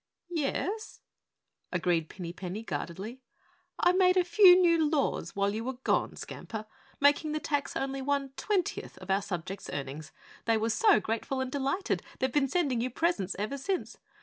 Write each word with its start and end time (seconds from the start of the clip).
"Yes," 0.33 1.01
agreed 1.71 2.09
Pinny 2.09 2.33
Penny 2.33 2.63
guardedly. 2.63 3.21
"I 3.77 3.91
made 3.91 4.17
a 4.17 4.23
few 4.23 4.59
new 4.59 4.89
laws 4.89 5.35
while 5.35 5.53
you 5.53 5.63
were 5.63 5.73
gone, 5.83 6.15
Skamper, 6.15 6.65
making 6.99 7.33
the 7.33 7.39
tax 7.39 7.75
only 7.75 8.01
one 8.01 8.31
twentieth 8.35 8.97
of 8.97 9.11
our 9.11 9.21
subjects' 9.21 9.69
earnings. 9.71 10.11
They 10.45 10.57
were 10.57 10.71
so 10.71 10.99
grateful 10.99 11.39
and 11.39 11.51
delighted, 11.51 12.01
they've 12.17 12.31
been 12.33 12.47
sending 12.47 12.81
you 12.81 12.89
presents 12.89 13.35
ever 13.37 13.59
since. 13.59 13.99